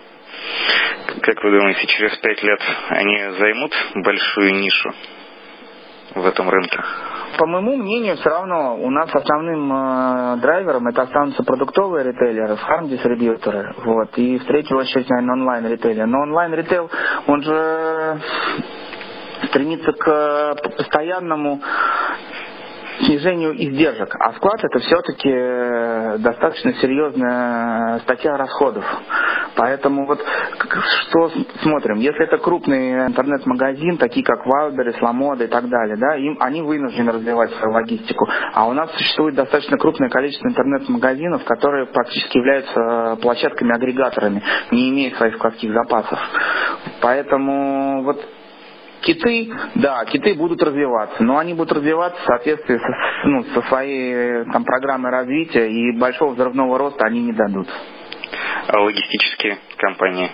Как 1.21 1.43
вы 1.43 1.51
думаете, 1.51 1.85
через 1.87 2.17
пять 2.17 2.41
лет 2.43 2.59
они 2.89 3.17
займут 3.37 3.71
большую 3.95 4.55
нишу 4.55 4.91
в 6.15 6.25
этом 6.25 6.49
рынке? 6.49 6.79
По 7.37 7.47
моему 7.47 7.77
мнению, 7.77 8.17
все 8.17 8.29
равно 8.29 8.77
у 8.77 8.89
нас 8.91 9.09
основным 9.13 9.71
э, 9.73 10.37
драйвером 10.41 10.87
это 10.87 11.03
останутся 11.03 11.43
продуктовые 11.43 12.05
ритейлеры, 12.05 12.55
фарм-дистрибьюторы, 12.57 13.73
вот, 13.83 14.17
и 14.17 14.37
в 14.37 14.45
третью 14.45 14.77
очередь, 14.77 15.09
наверное, 15.09 15.33
онлайн-ритейлер. 15.33 16.05
Но 16.05 16.19
онлайн-ритейл, 16.21 16.91
он 17.27 17.41
же 17.41 18.19
стремится 19.47 19.93
к 19.93 20.55
постоянному 20.77 21.59
снижению 23.05 23.55
издержек. 23.55 24.15
А 24.19 24.33
склад 24.33 24.63
это 24.63 24.79
все-таки 24.79 25.29
э, 25.29 26.17
достаточно 26.19 26.73
серьезная 26.73 27.99
статья 27.99 28.37
расходов. 28.37 28.85
Поэтому 29.55 30.05
вот 30.05 30.19
что 31.01 31.31
смотрим, 31.61 31.97
если 31.99 32.25
это 32.25 32.37
крупный 32.37 33.07
интернет-магазин, 33.07 33.97
такие 33.97 34.25
как 34.25 34.45
Wildberries, 34.45 34.97
Ламода 35.01 35.43
и 35.43 35.47
так 35.47 35.67
далее, 35.69 35.97
да, 35.97 36.15
им, 36.15 36.37
они 36.39 36.61
вынуждены 36.61 37.11
развивать 37.11 37.51
свою 37.51 37.73
логистику. 37.73 38.27
А 38.53 38.67
у 38.67 38.73
нас 38.73 38.91
существует 38.93 39.35
достаточно 39.35 39.77
крупное 39.77 40.09
количество 40.09 40.47
интернет-магазинов, 40.47 41.43
которые 41.45 41.85
практически 41.87 42.37
являются 42.37 42.79
э, 42.79 43.15
площадками-агрегаторами, 43.21 44.41
не 44.71 44.89
имея 44.89 45.15
своих 45.15 45.35
складских 45.35 45.71
запасов. 45.73 46.19
Поэтому 47.01 48.03
вот 48.03 48.19
Киты, 49.03 49.51
да, 49.75 50.05
киты 50.05 50.33
будут 50.33 50.63
развиваться, 50.63 51.21
но 51.23 51.37
они 51.37 51.53
будут 51.53 51.73
развиваться 51.73 52.21
в 52.21 52.25
соответствии 52.25 52.77
со, 52.77 53.27
ну, 53.27 53.43
со 53.53 53.61
своей 53.63 54.45
там, 54.45 54.63
программой 54.63 55.11
развития, 55.11 55.69
и 55.69 55.97
большого 55.97 56.33
взрывного 56.33 56.77
роста 56.77 57.05
они 57.05 57.21
не 57.21 57.33
дадут. 57.33 57.67
А 58.67 58.79
логистические 58.79 59.57
компании? 59.77 60.29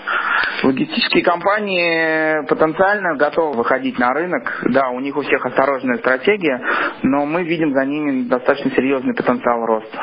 Логистические 0.64 1.24
компании 1.24 2.46
потенциально 2.48 3.16
готовы 3.16 3.58
выходить 3.58 3.98
на 3.98 4.14
рынок. 4.14 4.62
Да, 4.70 4.90
у 4.90 5.00
них 5.00 5.18
у 5.18 5.22
всех 5.22 5.46
осторожная 5.46 5.98
стратегия, 5.98 6.62
но 7.02 7.26
мы 7.26 7.44
видим 7.44 7.74
за 7.74 7.86
ними 7.86 8.28
достаточно 8.30 8.72
серьезный 8.72 9.16
потенциал 9.16 9.66
роста. 9.66 10.00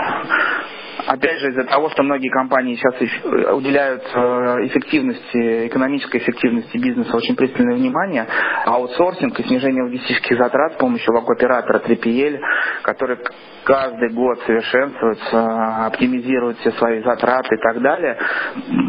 Опять 1.06 1.38
же, 1.38 1.50
из-за 1.50 1.64
того, 1.64 1.88
что 1.90 2.02
многие 2.02 2.28
компании 2.30 2.74
сейчас 2.76 3.54
уделяют 3.54 4.02
э, 4.12 4.18
эффективности, 4.66 5.68
экономической 5.68 6.18
эффективности 6.18 6.76
бизнеса 6.78 7.16
очень 7.16 7.36
пристальное 7.36 7.76
внимание, 7.76 8.26
аутсорсинг 8.64 9.38
и 9.38 9.44
снижение 9.44 9.84
логистических 9.84 10.36
затрат 10.36 10.74
с 10.74 10.76
помощью 10.76 11.14
логоператора 11.14 11.78
3PL, 11.78 12.40
который 12.82 13.18
каждый 13.64 14.12
год 14.14 14.38
совершенствуется, 14.46 15.86
оптимизирует 15.86 16.58
все 16.58 16.70
свои 16.72 17.02
затраты 17.02 17.54
и 17.54 17.58
так 17.58 17.80
далее, 17.80 18.18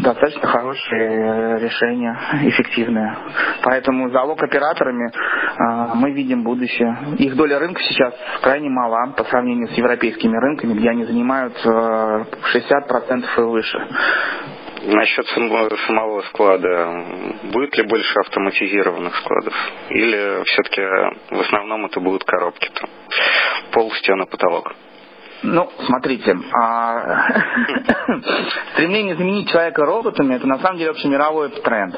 достаточно 0.01 0.47
хорошее 0.47 1.59
решение, 1.59 2.17
эффективное. 2.43 3.17
Поэтому 3.63 4.09
залог 4.09 4.41
операторами 4.41 5.11
э, 5.11 5.95
мы 5.95 6.11
видим 6.11 6.43
будущее. 6.43 6.97
Их 7.17 7.35
доля 7.35 7.59
рынка 7.59 7.81
сейчас 7.83 8.13
крайне 8.41 8.69
мала 8.69 9.13
по 9.15 9.23
сравнению 9.25 9.67
с 9.67 9.73
европейскими 9.73 10.35
рынками, 10.37 10.73
где 10.73 10.89
они 10.89 11.05
занимают 11.05 11.53
э, 11.63 12.06
60% 12.53 13.25
и 13.37 13.41
выше. 13.41 13.87
Насчет 14.83 15.27
самого, 15.27 15.69
самого 15.87 16.21
склада, 16.23 17.05
будет 17.43 17.75
ли 17.77 17.83
больше 17.83 18.19
автоматизированных 18.19 19.15
складов? 19.17 19.53
Или 19.89 20.43
все-таки 20.45 20.81
в 21.31 21.39
основном 21.41 21.85
это 21.85 21.99
будут 21.99 22.23
коробки, 22.23 22.69
там, 22.73 22.89
пол, 23.71 23.91
стены, 23.91 24.25
потолок? 24.27 24.73
Ну, 25.43 25.69
смотрите, 25.85 26.35
а... 26.59 27.27
стремление 28.73 29.15
заменить 29.15 29.49
человека 29.49 29.85
роботами 29.85 30.35
это 30.35 30.47
на 30.47 30.59
самом 30.59 30.77
деле 30.77 30.91
общемировой 30.91 31.49
тренд. 31.49 31.95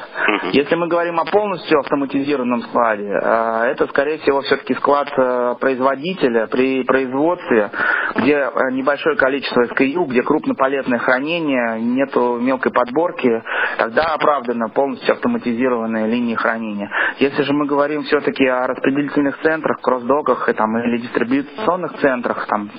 Если 0.52 0.74
мы 0.74 0.88
говорим 0.88 1.18
о 1.20 1.24
полностью 1.24 1.78
автоматизированном 1.80 2.62
складе, 2.62 3.12
а, 3.22 3.66
это 3.66 3.86
скорее 3.88 4.18
всего 4.18 4.42
все-таки 4.42 4.74
склад 4.74 5.08
э, 5.16 5.54
производителя 5.60 6.46
при 6.48 6.84
производстве, 6.84 7.70
где 8.16 8.34
э, 8.34 8.50
небольшое 8.72 9.16
количество 9.16 9.64
SKU, 9.64 10.06
где 10.06 10.22
крупнополетное 10.22 10.98
хранение, 10.98 11.80
нету 11.80 12.38
мелкой 12.40 12.72
подборки, 12.72 13.42
тогда 13.78 14.14
оправдано 14.14 14.68
полностью 14.68 15.14
автоматизированные 15.14 16.06
линии 16.06 16.34
хранения. 16.34 16.90
Если 17.18 17.42
же 17.42 17.52
мы 17.52 17.66
говорим 17.66 18.02
все-таки 18.02 18.46
о 18.46 18.66
распределительных 18.66 19.40
центрах, 19.42 19.80
кросс-доках 19.80 20.48
там, 20.54 20.78
или 20.78 20.98
дистрибуционных 20.98 21.98
центрах, 22.00 22.46
там, 22.46 22.70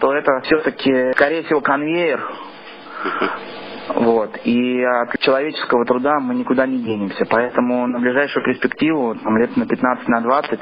то 0.00 0.14
это 0.14 0.40
все-таки, 0.44 1.12
скорее 1.12 1.42
всего, 1.42 1.60
конвейер. 1.60 2.20
Вот. 3.94 4.38
И 4.44 4.82
от 4.82 5.18
человеческого 5.20 5.84
труда 5.84 6.18
мы 6.20 6.34
никуда 6.34 6.66
не 6.66 6.78
денемся. 6.78 7.24
Поэтому 7.28 7.86
на 7.86 7.98
ближайшую 7.98 8.44
перспективу, 8.44 9.14
там, 9.14 9.36
лет 9.38 9.56
на 9.56 9.66
15, 9.66 10.08
на 10.08 10.20
20, 10.20 10.60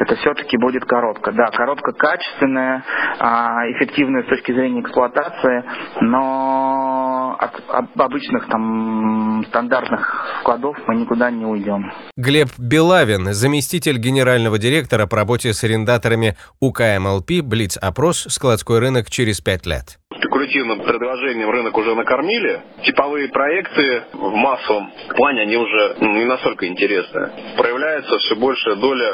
это 0.00 0.16
все-таки 0.16 0.56
будет 0.58 0.84
коробка. 0.84 1.32
Да, 1.32 1.46
коробка 1.46 1.92
качественная, 1.92 2.84
а, 3.18 3.64
эффективная 3.72 4.22
с 4.22 4.26
точки 4.26 4.52
зрения 4.52 4.80
эксплуатации, 4.80 5.64
но 6.00 7.36
от, 7.38 7.90
обычных 7.96 8.46
там 8.48 9.44
стандартных 9.48 10.26
складов 10.40 10.76
мы 10.86 10.96
никуда 10.96 11.30
не 11.30 11.44
уйдем. 11.44 11.92
Глеб 12.16 12.48
Белавин, 12.58 13.32
заместитель 13.32 13.98
генерального 13.98 14.58
директора 14.58 15.06
по 15.06 15.16
работе 15.16 15.52
с 15.52 15.64
арендаторами 15.64 16.36
УКМЛП, 16.60 17.42
Блиц-опрос, 17.42 18.26
складской 18.28 18.78
рынок 18.78 19.10
через 19.10 19.40
пять 19.40 19.66
лет 19.66 19.98
спекулятивным 20.28 20.80
предложением 20.80 21.50
рынок 21.50 21.76
уже 21.76 21.94
накормили. 21.94 22.60
Типовые 22.84 23.28
проекты 23.28 24.02
в 24.12 24.34
массовом 24.34 24.92
плане, 25.16 25.42
они 25.42 25.56
уже 25.56 25.96
не 26.00 26.24
настолько 26.24 26.66
интересны. 26.66 27.30
Проявляется 27.56 28.18
все 28.18 28.36
большая 28.36 28.76
доля 28.76 29.12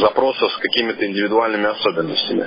запросов 0.00 0.52
с 0.52 0.56
какими-то 0.58 1.04
индивидуальными 1.06 1.66
особенностями. 1.66 2.46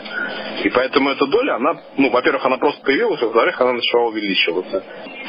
И 0.64 0.70
поэтому 0.70 1.10
эта 1.10 1.26
доля, 1.28 1.56
она, 1.56 1.82
ну, 1.98 2.10
во-первых, 2.10 2.46
она 2.46 2.58
просто 2.58 2.84
появилась, 2.84 3.22
во-вторых, 3.22 3.60
она 3.62 3.74
начала 3.74 4.08
увеличиваться. 4.08 4.84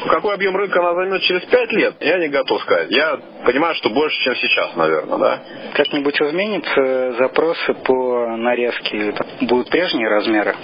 Какой 0.07 0.33
объем 0.33 0.55
рынка 0.55 0.79
она 0.79 0.95
займет 0.95 1.21
через 1.21 1.41
пять 1.45 1.71
лет, 1.71 1.95
я 1.99 2.17
не 2.17 2.29
готов 2.29 2.61
сказать. 2.61 2.87
Я 2.89 3.19
понимаю, 3.45 3.75
что 3.75 3.89
больше, 3.89 4.17
чем 4.23 4.35
сейчас, 4.35 4.75
наверное, 4.75 5.17
да. 5.17 5.39
Как-нибудь 5.73 6.19
изменится 6.19 7.13
запросы 7.19 7.73
по 7.85 8.35
нарезке? 8.37 9.13
Будут 9.41 9.69
прежние 9.69 10.07
размеры 10.07 10.55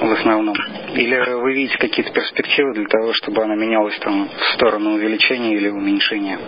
в 0.00 0.12
основном? 0.12 0.56
Или 0.94 1.34
вы 1.34 1.54
видите 1.54 1.78
какие-то 1.78 2.12
перспективы 2.12 2.74
для 2.74 2.86
того, 2.86 3.12
чтобы 3.12 3.42
она 3.42 3.54
менялась 3.54 3.98
там 4.00 4.28
в 4.28 4.54
сторону 4.54 4.94
увеличения 4.94 5.54
или 5.54 5.68
уменьшения? 5.68 6.38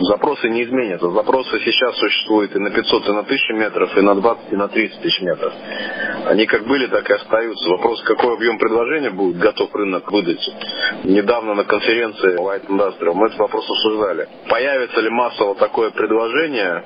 Запросы 0.00 0.48
не 0.48 0.64
изменятся. 0.64 1.10
Запросы 1.10 1.60
сейчас 1.60 1.96
существуют 1.98 2.54
и 2.56 2.58
на 2.58 2.70
500, 2.70 3.08
и 3.08 3.12
на 3.12 3.20
1000 3.20 3.52
метров, 3.54 3.96
и 3.96 4.00
на 4.00 4.14
20, 4.14 4.52
и 4.52 4.56
на 4.56 4.68
30 4.68 5.00
тысяч 5.02 5.20
метров. 5.20 5.52
Они 6.26 6.46
как 6.46 6.66
были, 6.66 6.86
так 6.86 7.08
и 7.08 7.12
остаются. 7.12 7.68
Вопрос, 7.68 8.02
какой 8.02 8.34
объем 8.34 8.58
предложения 8.58 9.10
будет 9.10 9.38
готов 9.38 9.74
рынок 9.74 10.10
выдать. 10.10 10.48
Недавно 11.04 11.54
на 11.54 11.64
конференции 11.64 12.38
Light 12.38 12.66
Industrial 12.66 13.12
мы 13.14 13.26
этот 13.26 13.38
вопрос 13.38 13.68
обсуждали. 13.68 14.28
Появится 14.48 15.00
ли 15.00 15.10
массово 15.10 15.54
такое 15.56 15.90
предложение, 15.90 16.84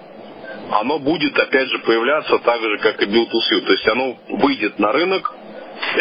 оно 0.71 0.99
будет 0.99 1.39
опять 1.39 1.69
же 1.69 1.79
появляться 1.81 2.39
так 2.39 2.61
же, 2.61 2.79
как 2.79 3.01
и 3.01 3.07
Build 3.07 3.27
to 3.27 3.39
Suit. 3.51 3.67
То 3.67 3.73
есть 3.73 3.89
оно 3.89 4.17
выйдет 4.29 4.79
на 4.79 4.93
рынок, 4.93 5.33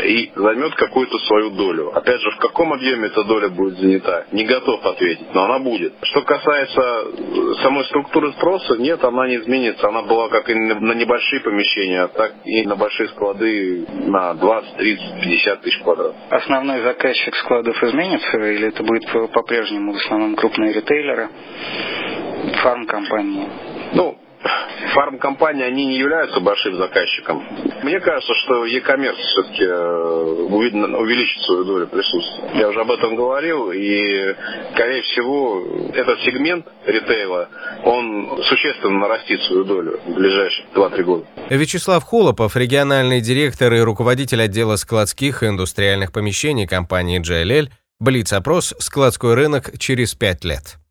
и 0.03 0.31
займет 0.35 0.75
какую-то 0.75 1.17
свою 1.19 1.51
долю. 1.51 1.91
Опять 1.95 2.21
же, 2.21 2.31
в 2.31 2.37
каком 2.37 2.73
объеме 2.73 3.07
эта 3.07 3.23
доля 3.23 3.49
будет 3.49 3.77
занята, 3.77 4.25
не 4.31 4.45
готов 4.45 4.85
ответить, 4.85 5.33
но 5.33 5.45
она 5.45 5.59
будет. 5.59 5.93
Что 6.03 6.21
касается 6.21 6.81
э, 6.81 7.53
самой 7.61 7.85
структуры 7.85 8.31
спроса, 8.33 8.77
нет, 8.77 9.03
она 9.03 9.27
не 9.27 9.37
изменится. 9.37 9.87
Она 9.87 10.03
была 10.03 10.29
как 10.29 10.49
и 10.49 10.53
на 10.53 10.93
небольшие 10.93 11.41
помещения, 11.41 12.07
так 12.07 12.33
и 12.45 12.65
на 12.65 12.75
большие 12.75 13.09
склады 13.09 13.85
на 14.07 14.33
20, 14.33 14.77
30, 14.77 15.21
50 15.23 15.61
тысяч 15.61 15.79
квадратов. 15.79 16.15
Основной 16.29 16.81
заказчик 16.81 17.35
складов 17.35 17.81
изменится 17.83 18.37
или 18.37 18.67
это 18.67 18.83
будет 18.83 19.03
по-прежнему 19.31 19.93
в 19.93 19.97
основном 19.97 20.35
крупные 20.35 20.73
ритейлеры, 20.73 21.29
фармкомпании? 22.61 23.47
Ну, 23.93 24.17
фармкомпании, 24.93 25.63
они 25.63 25.85
не 25.85 25.97
являются 25.97 26.39
большим 26.39 26.77
заказчиком. 26.77 27.43
Мне 27.83 27.99
кажется, 27.99 28.33
что 28.43 28.65
e-commerce 28.65 29.15
все-таки 29.15 29.63
э, 29.63 30.33
увеличит 30.43 31.41
свою 31.43 31.63
долю 31.63 31.87
присутствия. 31.87 32.59
Я 32.59 32.69
уже 32.69 32.81
об 32.81 32.91
этом 32.91 33.15
говорил, 33.15 33.71
и, 33.71 34.35
скорее 34.73 35.01
всего, 35.03 35.91
этот 35.93 36.19
сегмент 36.21 36.65
ритейла, 36.85 37.49
он 37.83 38.41
существенно 38.43 38.99
нарастит 38.99 39.41
свою 39.43 39.63
долю 39.63 39.99
в 40.05 40.13
ближайшие 40.13 40.65
2-3 40.75 41.03
года. 41.03 41.25
Вячеслав 41.49 42.03
Холопов, 42.03 42.55
региональный 42.55 43.21
директор 43.21 43.73
и 43.73 43.79
руководитель 43.79 44.41
отдела 44.41 44.75
складских 44.75 45.43
и 45.43 45.47
индустриальных 45.47 46.11
помещений 46.11 46.67
компании 46.67 47.21
JLL, 47.21 47.69
Блиц-опрос 47.99 48.73
«Складской 48.79 49.33
рынок 49.33 49.77
через 49.79 50.13
5 50.13 50.43
лет». 50.43 50.82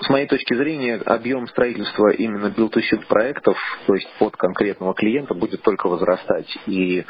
С 0.00 0.08
моей 0.10 0.28
точки 0.28 0.54
зрения, 0.54 1.00
объем 1.06 1.48
строительства 1.48 2.10
именно 2.10 2.54
build-to-suit 2.56 3.06
проектов, 3.08 3.56
то 3.86 3.94
есть 3.94 4.08
под 4.20 4.36
конкретного 4.36 4.94
клиента, 4.94 5.34
будет 5.34 5.62
только 5.62 5.88
возрастать. 5.88 6.56
И 6.66 7.04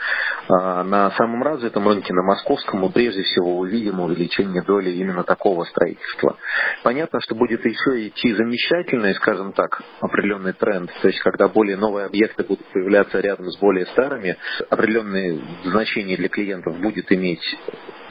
а, 0.49 0.85
на 0.85 1.11
самом 1.11 1.43
развитом 1.43 1.87
рынке, 1.87 2.15
на 2.15 2.23
московском, 2.23 2.81
мы 2.81 2.91
прежде 2.91 3.23
всего 3.25 3.59
увидим 3.59 4.01
увеличение 4.01 4.63
доли 4.63 4.91
именно 4.91 5.23
такого 5.23 5.65
строительства. 5.65 6.39
Понятно, 6.83 7.21
что 7.21 7.35
будет 7.35 7.63
еще 7.67 8.09
идти 8.09 8.33
замечательный, 8.33 9.15
скажем 9.17 9.53
так, 9.53 9.83
определенный 10.01 10.55
тренд, 10.55 10.91
то 11.03 11.09
есть 11.09 11.21
когда 11.21 11.49
более 11.49 11.77
новые 11.77 12.07
объекты 12.07 12.43
будут 12.43 12.65
появляться 12.73 13.21
рядом 13.21 13.51
с 13.51 13.59
более 13.59 13.85
старыми, 13.87 14.39
определенные 14.71 15.41
значения 15.65 16.17
для 16.17 16.29
клиентов 16.31 16.81
будет 16.81 17.13
иметь 17.13 17.43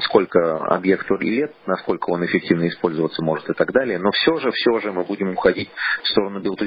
сколько 0.02 0.58
объекту 0.58 1.18
лет, 1.18 1.54
насколько 1.66 2.10
он 2.12 2.26
эффективно 2.26 2.68
использоваться 2.68 3.24
может 3.24 3.50
и 3.50 3.54
так 3.54 3.72
далее. 3.72 4.00
Но 4.00 4.12
все 4.12 4.38
же, 4.38 4.52
все 4.52 4.80
же 4.80 4.92
мы 4.92 5.04
будем 5.04 5.32
уходить 5.32 5.70
в 6.04 6.08
сторону 6.08 6.40
билд-то 6.40 6.66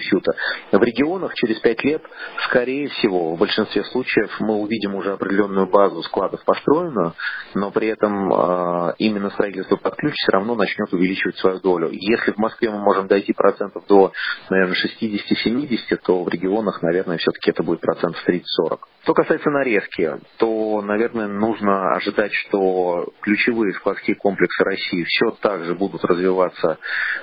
В 0.72 0.82
регионах 0.82 1.34
через 1.34 1.60
пять 1.60 1.82
лет, 1.84 2.02
скорее 2.46 2.88
всего, 2.88 3.34
в 3.34 3.38
большинстве 3.38 3.84
случаев 3.84 4.30
мы 4.40 4.54
увидим 4.56 4.94
уже 4.94 5.12
определенную 5.12 5.66
базу 5.66 6.02
складов 6.02 6.44
построенную, 6.44 7.14
но 7.54 7.70
при 7.70 7.88
этом 7.88 8.32
э, 8.32 8.94
именно 8.98 9.30
строительство 9.30 9.76
под 9.76 9.94
ключ 9.96 10.14
все 10.14 10.32
равно 10.32 10.54
начнет 10.54 10.92
увеличивать 10.92 11.36
свою 11.38 11.60
долю. 11.60 11.88
Если 11.92 12.32
в 12.32 12.38
Москве 12.38 12.70
мы 12.70 12.78
можем 12.78 13.06
дойти 13.06 13.32
процентов 13.32 13.84
до, 13.88 14.12
наверное, 14.48 14.76
60-70, 14.76 15.96
то 16.04 16.24
в 16.24 16.28
регионах, 16.28 16.82
наверное, 16.82 17.18
все-таки 17.18 17.50
это 17.50 17.62
будет 17.62 17.80
процентов 17.80 18.22
30-40. 18.26 18.78
Что 19.02 19.14
касается 19.14 19.48
нарезки, 19.48 20.18
то, 20.36 20.82
наверное, 20.82 21.26
нужно 21.26 21.94
ожидать, 21.94 22.34
что 22.34 23.12
ключевые 23.22 23.72
складские 23.74 24.14
комплексы 24.14 24.62
России 24.62 25.04
все 25.04 25.30
так 25.40 25.64
же 25.64 25.74
будут 25.74 26.04
развиваться 26.04 26.78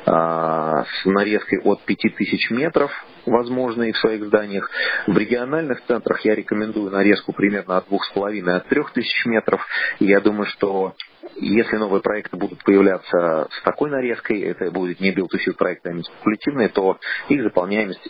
а, 0.07 0.85
с 0.85 1.05
нарезкой 1.05 1.61
от 1.61 1.83
5000 1.83 2.49
метров, 2.49 2.91
возможно, 3.27 3.83
и 3.83 3.91
в 3.91 3.97
своих 3.97 4.25
зданиях. 4.25 4.69
В 5.05 5.15
региональных 5.15 5.85
центрах 5.85 6.19
я 6.21 6.33
рекомендую 6.33 6.89
нарезку 6.89 7.31
примерно 7.31 7.77
от 7.77 7.87
2,5 7.87 8.49
от 8.49 8.67
3000 8.67 9.27
метров. 9.27 9.61
И 9.99 10.05
я 10.05 10.19
думаю, 10.19 10.47
что 10.47 10.95
если 11.35 11.77
новые 11.77 12.01
проекты 12.01 12.37
будут 12.37 12.63
появляться 12.63 13.47
с 13.51 13.61
такой 13.63 13.91
нарезкой, 13.91 14.41
это 14.41 14.71
будет 14.71 14.99
не 14.99 15.13
build-to-suit 15.13 15.55
проекты, 15.55 15.91
а 15.91 16.01
спекулятивные, 16.01 16.69
то 16.69 16.97
их 17.29 17.43
заполняемость 17.43 18.09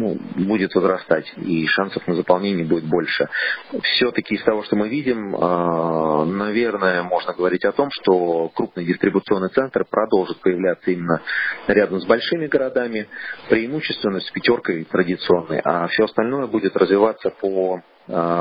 ну, 0.00 0.18
будет 0.46 0.74
возрастать, 0.74 1.30
и 1.36 1.66
шансов 1.66 2.06
на 2.08 2.14
заполнение 2.14 2.64
будет 2.64 2.84
больше. 2.84 3.28
Все-таки 3.82 4.34
из 4.34 4.42
того, 4.42 4.62
что 4.62 4.74
мы 4.74 4.88
видим, 4.88 5.36
а, 5.36 6.24
наверное, 6.24 7.02
можно 7.02 7.34
говорить 7.34 7.66
о 7.66 7.72
том, 7.72 7.90
что 7.90 8.48
крупный 8.48 8.86
дистрибуционный 8.86 9.50
центр 9.50 9.84
продолжит 9.84 10.40
появляться 10.40 10.90
именно 10.90 11.20
рядом 11.66 12.00
с 12.00 12.06
большими 12.06 12.46
городами, 12.46 13.08
преимущественно 13.50 14.20
с 14.20 14.30
пятеркой 14.30 14.84
традиционной, 14.84 15.60
а 15.62 15.86
все 15.88 16.04
остальное 16.04 16.46
будет 16.46 16.74
развиваться 16.76 17.30
по 17.30 17.82
Э, 17.99 17.99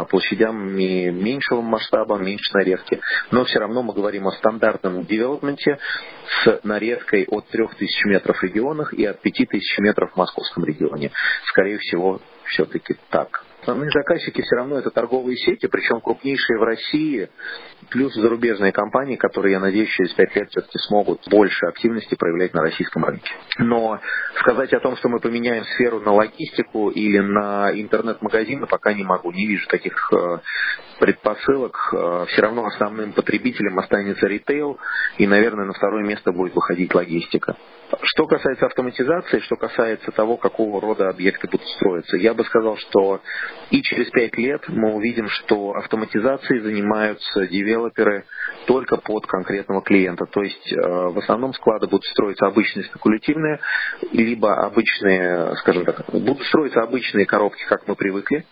площадям 0.10 0.76
меньшего 0.76 1.62
масштаба, 1.62 2.18
меньше 2.18 2.52
нарезки. 2.54 3.00
Но 3.32 3.46
все 3.46 3.60
равно 3.60 3.84
мы 3.84 3.94
говорим 3.94 4.28
о 4.28 4.32
стандартном 4.32 5.06
девелопменте 5.06 5.78
с 6.44 6.60
нарезкой 6.64 7.26
от 7.30 7.48
3000 7.48 8.08
метров 8.08 8.38
в 8.38 8.44
регионах 8.44 8.94
и 8.94 9.06
от 9.06 9.22
5000 9.22 9.80
метров 9.80 10.14
в 10.14 10.18
московском 10.18 10.66
регионе. 10.66 11.12
Скорее 11.46 11.78
всего, 11.78 12.22
все-таки 12.46 12.96
так. 13.10 13.44
Основные 13.70 13.92
заказчики 13.92 14.42
все 14.42 14.56
равно 14.56 14.80
это 14.80 14.90
торговые 14.90 15.38
сети, 15.38 15.68
причем 15.68 16.02
крупнейшие 16.02 16.58
в 16.58 16.64
России, 16.64 17.30
плюс 17.92 18.16
зарубежные 18.16 18.72
компании, 18.72 19.16
которые, 19.16 19.52
я 19.52 19.60
надеюсь, 19.60 19.92
через 19.92 20.12
пять 20.14 20.36
лет 20.36 20.50
все-таки 20.50 20.80
смогут 20.80 21.22
больше 21.30 21.68
активности 21.68 22.16
проявлять 22.16 22.56
на 22.56 22.64
российском 22.64 23.06
рынке. 23.06 23.32
Но 23.60 24.00
сказать 24.40 24.74
о 24.74 24.80
том, 24.80 24.96
что 24.98 25.10
мы 25.10 25.20
поменяем 25.20 25.66
сферу 25.66 26.00
на 26.00 26.14
логистику 26.14 26.90
или 26.90 27.20
на 27.20 27.70
интернет-магазины, 27.80 28.66
пока 28.66 28.92
не 28.94 29.04
могу. 29.04 29.32
Не 29.32 29.46
вижу 29.46 29.68
таких 29.68 30.12
э, 30.14 30.40
предпосылок. 31.00 31.78
Э, 31.94 32.26
все 32.30 32.42
равно 32.42 32.66
основным 32.66 33.14
потребителем 33.14 33.78
останется 33.78 34.26
ритейл, 34.26 34.80
и, 35.20 35.28
наверное, 35.28 35.66
на 35.66 35.74
второе 35.74 36.04
место 36.04 36.32
будет 36.32 36.56
выходить 36.56 36.96
логистика. 36.96 37.56
Что 38.02 38.28
касается 38.28 38.68
автоматизации, 38.68 39.40
что 39.40 39.56
касается 39.56 40.12
того, 40.12 40.38
какого 40.38 40.80
рода 40.80 41.10
объекты 41.10 41.48
будут 41.48 41.68
строиться, 41.70 42.18
я 42.18 42.34
бы 42.34 42.44
сказал, 42.46 42.78
что 42.78 43.22
и 43.72 43.82
через 43.82 44.10
пять 44.10 44.38
лет 44.38 44.64
мы 44.68 44.96
увидим, 44.96 45.28
что 45.30 45.74
автоматизацией 45.74 46.62
занимаются 46.62 47.48
девелоперы 47.48 48.26
только 48.66 48.98
под 48.98 49.26
конкретного 49.28 49.82
клиента. 49.82 50.26
То 50.26 50.42
есть 50.42 50.72
э, 50.72 50.78
в 50.78 51.18
основном 51.20 51.54
склады 51.54 51.88
будут 51.88 52.06
строиться 52.06 52.48
обычные 52.48 52.86
спекулятивные, 52.86 53.60
либо 54.12 54.66
обычные, 54.66 55.56
скажем 55.58 55.86
так, 55.86 56.06
будут 56.12 56.44
строиться 56.48 56.82
обычные 56.82 57.26
коробки, 57.26 57.64
как 57.68 57.88
мы 57.88 57.96
привыкли. 57.96 58.46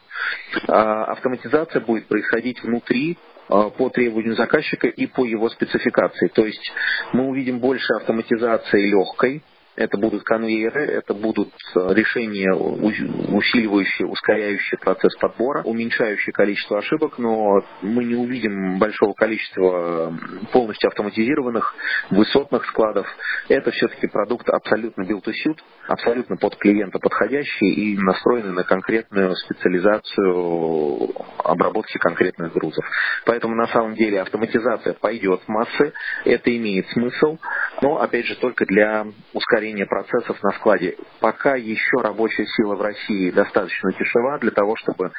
А 0.68 1.06
автоматизация 1.06 1.82
будет 1.82 2.08
происходить 2.08 2.62
внутри 2.64 3.18
Э, 3.50 3.70
по 3.78 3.90
требованию 3.90 4.36
заказчика 4.36 4.88
и 4.88 5.06
по 5.06 5.26
его 5.26 5.50
спецификации. 5.50 6.28
То 6.28 6.46
есть 6.46 6.72
мы 7.14 7.28
увидим 7.28 7.60
больше 7.60 7.94
автоматизации 7.94 8.90
легкой, 8.90 9.42
это 9.78 9.96
будут 9.98 10.24
конвейеры, 10.24 10.86
это 10.88 11.14
будут 11.14 11.54
э, 11.76 11.94
решения, 11.94 12.52
усиливающие, 12.52 14.08
ускоряющие 14.08 14.80
процесс 14.80 15.16
подбора, 15.18 15.62
уменьшающие 15.64 16.34
количество 16.34 16.80
ошибок, 16.80 17.20
но 17.20 17.64
мы 17.84 18.04
не 18.04 18.16
увидим 18.16 18.80
большого 18.80 19.14
количества 19.14 20.12
полностью 20.52 20.88
автоматизированных 20.88 21.76
высотных 22.10 22.66
складов. 22.66 23.06
Это 23.50 23.70
все-таки 23.70 24.08
продукт 24.08 24.50
абсолютно 24.50 25.04
build 25.04 25.24
to 25.24 25.32
suit, 25.46 25.58
абсолютно 25.88 26.38
под 26.38 26.56
клиента 26.56 26.98
подходящий 26.98 27.70
и 27.70 27.98
настроенный 27.98 28.54
на 28.54 28.64
конкретную 28.64 29.36
специализацию 29.36 31.12
обработки 31.44 32.00
конкретных 32.00 32.52
грузов. 32.52 32.84
Поэтому 33.26 33.54
на 33.54 33.68
самом 33.68 33.94
деле 33.94 34.22
автоматизация 34.22 34.94
пойдет 34.94 35.42
в 35.46 35.48
массы, 35.48 35.94
это 36.26 36.58
имеет 36.58 36.88
смысл, 36.90 37.38
но 37.84 38.02
опять 38.02 38.26
же 38.26 38.36
только 38.38 38.66
для 38.66 39.06
ускорения 39.34 39.67
ускорения 39.68 39.86
процессов 39.86 40.42
на 40.44 40.52
складе. 40.52 40.96
Пока 41.20 41.56
еще 41.56 41.98
рабочая 42.02 42.46
сила 42.46 42.76
в 42.76 42.82
России 42.82 43.32
достаточно 43.32 43.92
дешева 43.92 44.40
для 44.40 44.52
того, 44.52 44.76
чтобы 44.78 45.12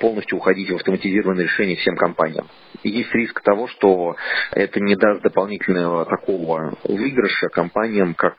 полностью 0.00 0.38
уходить 0.38 0.70
в 0.70 0.76
автоматизированные 0.76 1.44
решения 1.44 1.76
всем 1.76 1.96
компаниям. 1.96 2.46
есть 2.82 3.12
риск 3.14 3.40
того, 3.42 3.66
что 3.68 4.16
это 4.52 4.80
не 4.80 4.94
даст 4.96 5.22
дополнительного 5.22 6.04
такого 6.04 6.76
выигрыша 6.84 7.48
компаниям, 7.48 8.14
как 8.14 8.34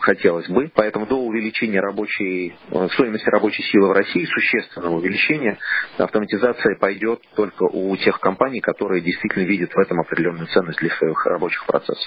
хотелось 0.00 0.48
бы. 0.48 0.70
Поэтому 0.74 1.06
до 1.06 1.16
увеличения 1.16 1.80
рабочей, 1.80 2.54
э, 2.70 2.88
стоимости 2.92 3.28
рабочей 3.28 3.62
силы 3.64 3.88
в 3.88 3.92
России, 3.92 4.24
существенного 4.26 4.96
увеличения, 4.96 5.58
автоматизация 5.98 6.76
пойдет 6.78 7.20
только 7.34 7.64
у 7.64 7.96
тех 7.96 8.20
компаний, 8.20 8.60
которые 8.60 9.00
действительно 9.00 9.44
видят 9.44 9.72
в 9.72 9.78
этом 9.78 10.00
определенную 10.00 10.46
ценность 10.48 10.78
для 10.78 10.90
своих 10.90 11.26
рабочих 11.26 11.64
процессов. 11.66 12.06